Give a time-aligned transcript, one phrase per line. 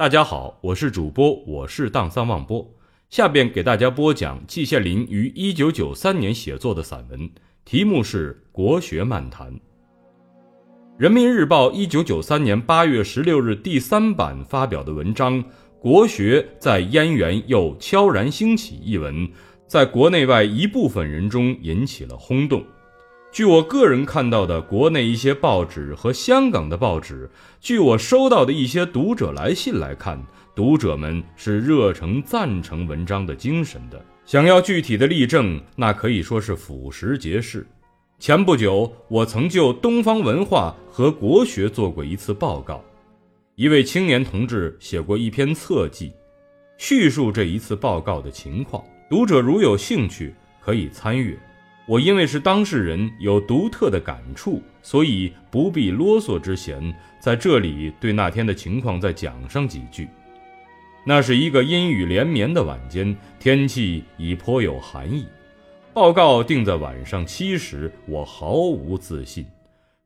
[0.00, 2.66] 大家好，我是主播，我是荡桑望波。
[3.10, 7.30] 下边给大家播讲季羡林于一九九三年写作的散文，
[7.66, 9.52] 题目是《国学漫谈》。
[10.96, 15.44] 人民日报一九九三年八月十六日第三版发表的文章
[15.78, 19.28] 《国学在燕园又悄然兴起》一文，
[19.66, 22.64] 在国内外一部分人中引起了轰动。
[23.32, 27.30] 据我个人看到的国内一些报纸和香港的报纸，
[27.60, 30.20] 据我收到的一些读者来信来看，
[30.52, 34.04] 读者们是热诚赞成文章的精神的。
[34.26, 37.64] 想要具体的例证，那可以说是俯拾皆是。
[38.18, 42.82] 前不久，我曾就东方文化和国学做过一次报告，
[43.54, 46.12] 一位青年同志写过一篇侧记，
[46.78, 48.82] 叙述这一次报告的情况。
[49.08, 51.38] 读者如有兴趣，可以参阅。
[51.90, 60.06] 我因为是当事人，有独特的感触，所以不必啰嗦之嫌，在这里对那天的情况再讲上几句。
[61.04, 65.26] 那是一个阴雨连绵的晚间，天气已颇有寒意。
[65.92, 69.44] 报告定在晚上七时，我毫无自信，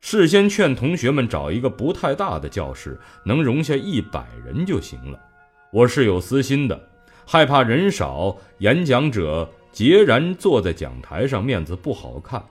[0.01, 5.19] 事先劝同学们找一个不太大的教室，能容下一百人就行了。
[5.71, 6.89] 我是有私心的，
[7.27, 9.47] 害怕人少，演讲者。
[9.75, 12.41] 孑然坐在讲台上，面子不好看。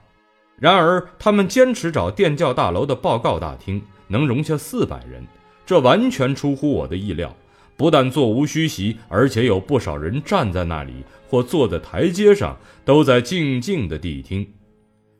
[0.59, 5.27] 然而，他们坚持找电教大楼的报告大厅，能容下四百人，
[5.65, 7.35] 这完全出乎我的意料。
[7.79, 10.93] 不但座无虚席，而且有不少人站在那里
[11.27, 14.47] 或坐在台阶上，都在静静的谛听。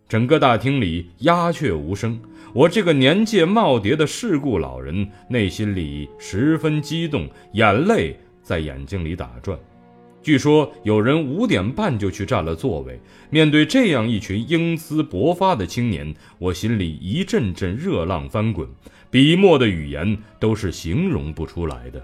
[0.07, 2.21] 整个大厅里鸦雀无声。
[2.53, 9.59] 我这个年届耄耋的世故老人，内心里十分激动，眼泪在眼睛里打转。
[10.25, 12.99] 据说有人五点半就去占了座位。
[13.29, 18.67] 面对这样一群英姿勃发的青年，我心里一阵阵热浪翻滚，
[19.11, 22.03] 笔墨的语言都是形容不出来的。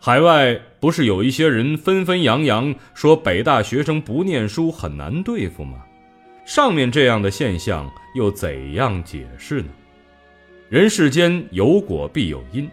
[0.00, 5.84] 海外不是有一些人纷纷扬扬说北大学生不念书很难对付吗？
[6.44, 9.68] 上面这样的现象又怎样解释呢？
[10.68, 12.68] 人世间有果必有因，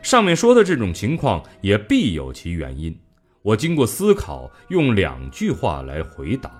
[0.00, 2.96] 上面说的这种情况也必有其原因。
[3.42, 6.50] 我经过思考，用两句话来回答：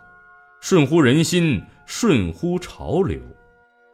[0.61, 3.21] 顺乎人心，顺乎潮流。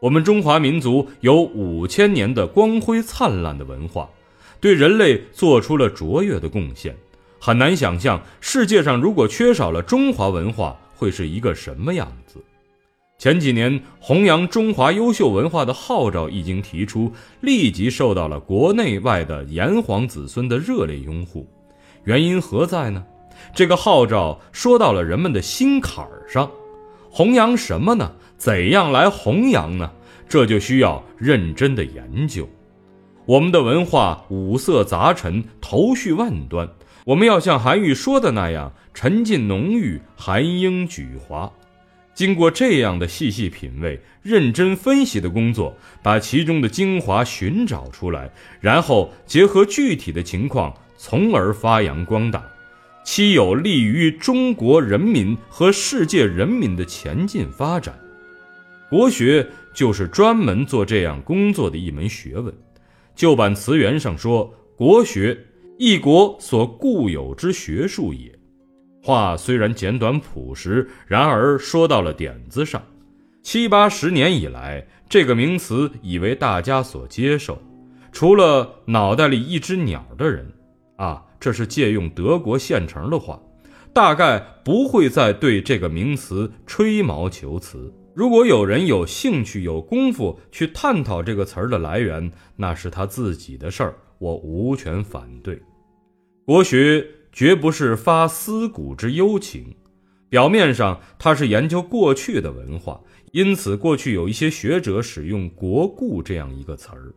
[0.01, 4.09] 我们中华民族有五千年的光辉灿烂的文化，
[4.59, 6.97] 对人类做出了卓越的贡献。
[7.39, 12.43] 很难想象世界上如果缺少了中华文化，会是一个什么样子。
[13.19, 21.47] 前几年弘扬中华优秀文化的号召一经提出，立即受到了国内外的炎黄子孙的热烈拥护。
[22.09, 23.05] 原因何在呢？
[23.55, 26.51] 这个号召说到了人们的心坎儿上，
[27.11, 28.11] 弘扬什么呢？
[28.39, 29.93] 怎样来弘扬呢？
[30.27, 32.49] 这就需要认真的研究。
[33.27, 36.67] 我们的文化五色杂陈，头绪万端，
[37.05, 41.53] 我们要像韩愈说的那样，沉浸浓郁，含英举华。
[42.15, 48.31] 经过这样的细细品味、认真分析的工作，把其中的精华寻找出来，
[48.63, 50.73] 然后结合具体的情况。
[50.99, 52.45] 从而发扬光大，
[53.05, 57.97] 其有利于中国人民和世界人民的前进发展。
[58.91, 62.53] 国学就是专门做这样工作的一门学问。
[63.15, 65.39] 旧版词源上说：“国学，
[65.79, 68.37] 一国所固有之学术也。”
[69.01, 72.83] 话虽然简短朴实，然而说到了点子上。
[73.43, 77.63] 七八十年以来，这个名词已为大家所接受，
[78.11, 80.45] 除了脑袋里一只鸟的人。
[80.99, 83.41] 啊，这是借用德国现成的话，
[83.93, 87.93] 大概不会再对这个名词吹毛求疵。
[88.15, 95.63] 如果有人有兴趣、有功夫去探讨这个词儿的来源，那是他自己的事儿，我无权反对。
[96.45, 99.77] 国学绝不是发思古之幽情，
[100.29, 103.01] 表面上它是研究过去的文化，
[103.31, 107.15] 因此过去有一些学者使用“国故”这样一个词儿，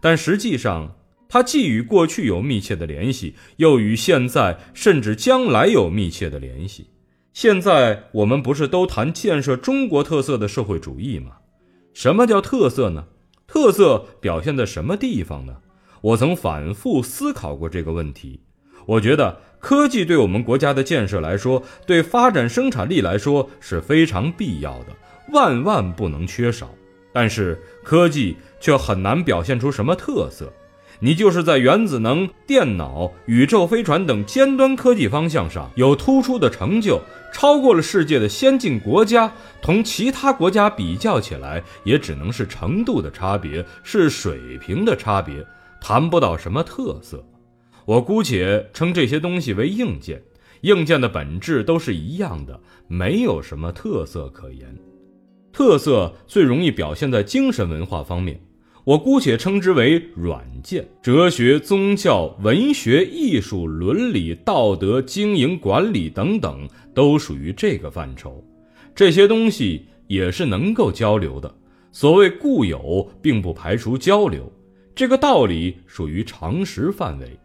[0.00, 0.94] 但实际上。
[1.28, 6.88] 它既与过去有密切的联系，又与现在甚至将来有密切的联系。
[7.34, 11.32] 现在我们不是都谈建设中国特色的社会主义吗？
[11.92, 13.04] 什么叫特色呢？
[13.46, 15.56] 特色表现在什么地方呢？
[16.00, 18.40] 我曾反复思考过这个问题。
[18.86, 24.96] 我觉得科技对我们国家的建设来说，对发展生产力来说是非常必要的，
[25.32, 26.70] 万万不能缺少。
[27.12, 30.52] 但是科技却很难表现出什么特色。
[31.00, 37.00] 你就是在原子能、电脑、宇宙飞船等尖端科技方向上有突出的成就，
[37.32, 45.46] 超过了世界的先进国家，同其他国家比较起来，也只能是程度的差别，是水平的差别，
[45.80, 47.24] 谈不到什么特色。
[47.84, 50.22] 我姑且称这些东西为硬件。
[50.62, 54.76] 硬件的本质都是一样的，没有什么特色可言。
[55.52, 58.40] 特色最容易表现在精神文化方面，
[58.88, 60.82] 我姑且称之为软件。
[61.02, 68.42] 哲学、宗教、文学、艺术、伦理、道德、经营管理等等，都属于这个范畴。
[68.94, 71.54] 这些东西也是能够交流的。
[71.92, 74.50] 所谓固有，并不排除交流，
[74.94, 77.38] 这个道理属于常识范围。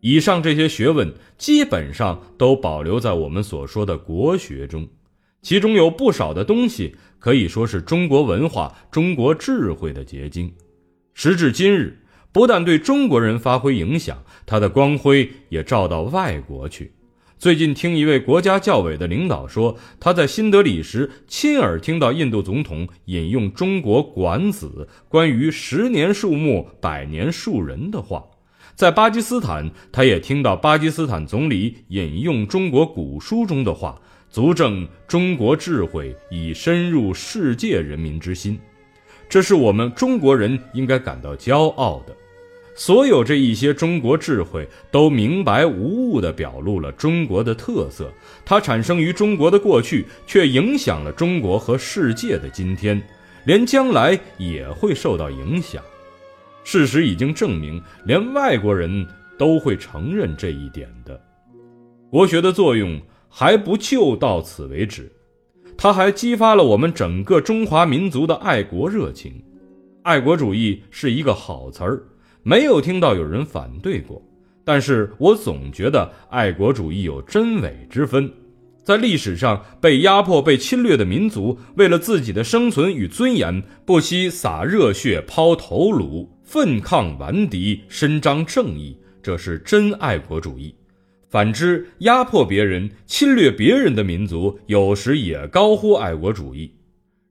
[0.00, 4.84] 以上这些学问基本上都保留在我们所说的国学中，
[5.40, 10.52] 其中有不少的东西可以说是中国文化、中国智慧的结晶。
[11.14, 12.00] 时至今日，
[12.32, 16.92] 不但对中国人发挥影响，它的光辉也照到外国去。
[17.38, 28.24] 最近听一位国家教委的领导说，他在新德里时亲耳听到印度总统引用中国管子关于“十年树木，百年树人”的话。
[28.74, 34.00] 在巴基斯坦，他也听到巴基斯坦总理引用中国古书中的话，
[34.30, 38.58] 足证中国智慧已深入世界人民之心。
[39.34, 42.14] 这是我们中国人应该感到骄傲的。
[42.76, 48.12] 所有这一些中国智慧，都明白无误地表露了中国的特色。
[48.44, 53.02] 它产生于中国的过去，却影响了中国和世界的今天，
[53.44, 55.82] 连将来也会受到影响。
[56.62, 59.04] 事实已经证明，连外国人
[59.36, 61.20] 都会承认这一点的。
[62.08, 65.10] 国学的作用还不就到此为止，
[65.76, 69.32] 它还激发了我们整个中华民族的爱国热情。
[70.02, 72.02] 爱国主义是一个好词儿，
[72.42, 74.22] 没有听到有人反对过。
[74.64, 78.30] 但是我总觉得爱国主义有真伪之分。
[78.82, 90.74] 在历史上被压迫、被侵略的民族，为了自己的生存与尊严，不惜洒热血、抛头颅，奋抗顽敌，伸张正义，这是真爱国主义。
[91.34, 96.72] 反之，压迫别人、侵略别人的民族，有时也高呼爱国主义，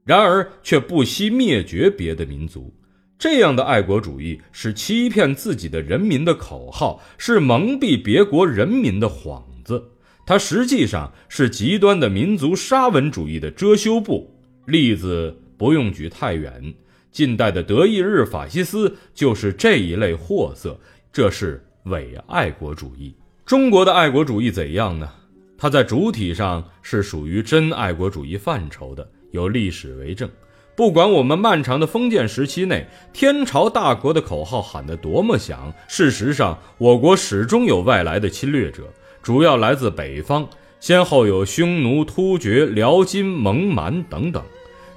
[0.03, 2.75] 然而却不惜灭绝别的民族。
[3.17, 9.81] 这样的爱国主义是欺骗自己的人民的口号，是蒙蔽别国人民的幌子。
[10.25, 14.29] 它实际上是极端的民族沙文主义的遮羞布。
[14.65, 16.73] 例子不用举太远，
[17.09, 20.77] 近代的德意日法西斯就是这一类货色。
[21.13, 23.15] 这是伪爱国主义。
[23.45, 25.09] 中国的爱国主义怎样呢？
[25.57, 30.29] 它在主体上是属于真爱国主义范畴的，有历史为证。
[30.77, 38.83] 不管我们漫长的封建时期内，天朝大国的口号喊得多么响，事实上，我国始终有外来的侵略者。
[39.21, 40.47] 主要来自北方，
[40.79, 44.41] 先后有匈奴、突厥、辽金、蒙蛮等等。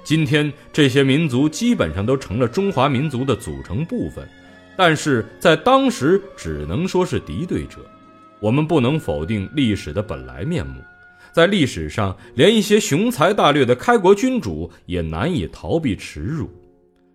[0.05, 4.25] 今天这些民族基本上都成了中华民族的组成部分，
[4.77, 7.79] 但是在当时只能说是敌对者。
[8.39, 10.79] 我们不能否定历史的本来面目，
[11.31, 16.49] 在历史上，连一些雄才大略的开国君主也难以逃避耻辱。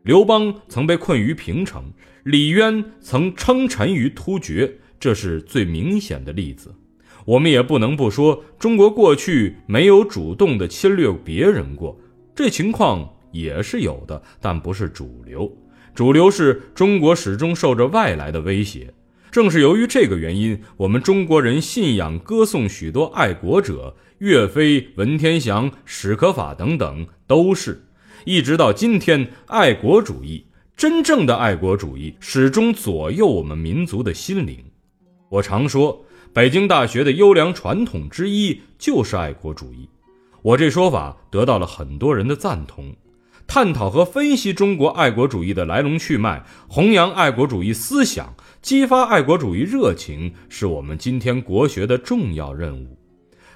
[0.02, 1.84] 刘邦曾被困于平城，
[2.24, 6.74] 李渊曾称臣于突厥，这是最明显的例子。
[7.24, 11.96] 我们也不能不说，中国过去没有主动的侵略别人过，
[12.34, 15.48] 这情况也是有的，但不是主流。
[15.94, 18.92] 主流是中国始终受着外来的威胁。
[19.32, 27.86] 正是由于这个原因，我们中国人信仰、歌颂许多爱国者，岳飞、文天祥、史可法等等，都是。
[28.26, 30.44] 一直到今天，爱国主义，
[30.76, 34.62] 真正的爱国主义，始终左右我们民族的心灵。
[35.30, 36.04] 我常说。
[36.34, 39.86] 北京大学的优良传统之一就是爱国主义，
[40.40, 42.96] 我这说法得到了很多人的赞同。
[43.46, 52.96] 探讨和分析中国爱国主义的来龙去脉，弘扬爱国主义思想，激发爱国主义热情，是我们今天国学的重要任务。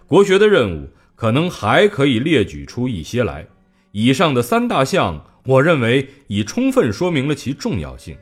[0.05, 3.47] 国学的任务可能还可以列举出一些来。
[3.93, 8.17] 以上的三大项，我认为已充分说明了其重要性。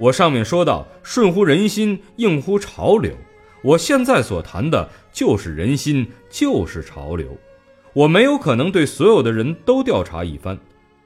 [0.00, 3.12] 我上面说到，顺乎人心，应乎潮流。
[3.62, 7.36] 我现在所谈的就是人心，就是潮流。
[7.92, 10.58] 我没有可能对所有的人都调查一番，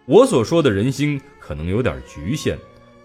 [0.07, 2.57] 我所说的人心可能有点局限。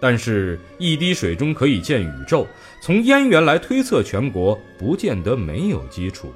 [0.07, 2.45] 但是，一滴水中可以见宇宙，
[2.79, 6.31] 从渊源来推测全国，不见得没有基础。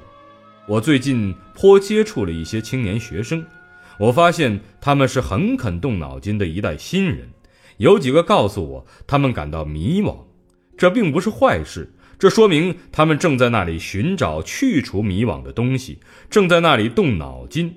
[0.66, 3.46] 我最近颇接触了一些青年学生，
[3.96, 7.30] 我发现他们是很肯动脑筋的一代新人。
[7.76, 10.16] 有几个告诉我，他们感到迷惘，
[10.76, 11.94] 这并不是坏事。
[12.18, 17.72] 这说明他们正在那里寻找去除迷惘的东西，正在那里动脑筋。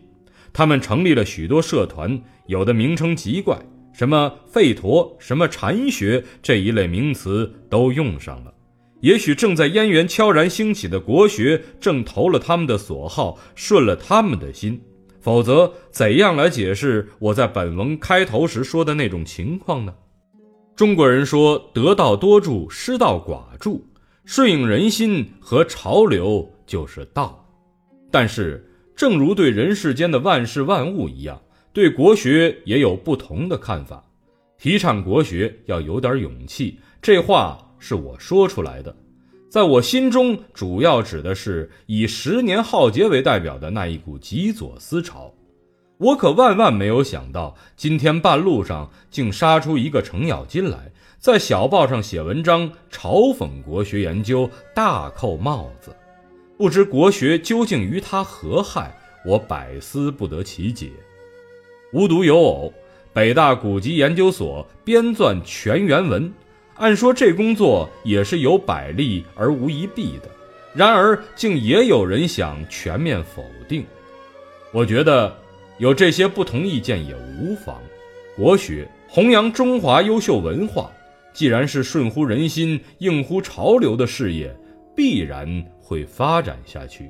[0.51, 3.59] 他们成立了许多社团，有的名称奇怪，
[3.93, 8.53] 什么吠陀、什么禅学这一类名词都用上了。
[9.01, 14.81] 也许正在燕园悄然兴起的国学，正投了他们的所好，顺了他们的心。
[15.19, 19.93] 否则，怎样来解释我在本文开头时说的那种情况呢？
[20.75, 23.87] 中国人说：“得道多助，失道寡助。”
[24.25, 27.45] 顺应人心和潮流就是道。
[28.09, 31.41] 但是，正如对人世间的万事万物一样，
[31.73, 34.01] 对国学也有不同的看法。
[34.59, 38.95] 提倡国学要有点勇气，这话是我说出来的。
[39.49, 45.33] 在我心中，主要指的是以十年浩劫为代表的那一股极左思潮。
[45.97, 55.95] 我可万万没有想到，今天半路上竟杀出一个程咬金来，在小报上写文章嘲讽国学研究，大扣帽子。
[56.57, 60.91] 不知国学究竟于他何害，我百思不得其解。
[61.93, 62.73] 无独有偶，
[63.13, 66.31] 北大古籍研究所编撰全原文。
[66.77, 70.29] 按说这工作也是有百利而无一弊的，
[70.73, 73.85] 然而竟也有人想全面否定。
[74.71, 75.31] 我觉得
[75.77, 77.79] 有这些不同意见也无妨。
[78.35, 80.91] 国学弘扬中华优秀文化，
[81.31, 84.51] 既然是顺乎人心、应乎潮流的事业，
[84.95, 87.07] 必然会发展下去。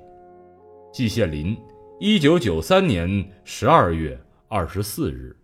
[0.92, 1.58] 季羡林，
[2.02, 4.20] 一九九三年十二月
[4.54, 5.36] 二十四日。